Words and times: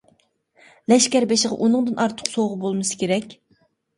لەشكەر 0.93 1.27
بېشىغا 1.33 1.59
ئۇنىڭدىن 1.67 2.01
ئارتۇق 2.05 2.31
سوۋغا 2.37 2.57
بولمىسا 2.65 2.99
كېرەك. 3.03 3.37